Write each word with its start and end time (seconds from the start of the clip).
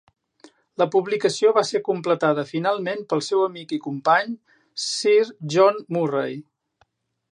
La 0.81 0.85
publicació 0.95 1.51
va 1.57 1.63
ser 1.71 1.81
completada 1.89 2.45
finalment 2.53 3.05
pel 3.11 3.23
seu 3.27 3.43
amic 3.49 3.75
i 3.77 3.79
company 3.89 4.33
Sir 4.87 5.19
John 5.57 5.79
Murray. 5.99 6.35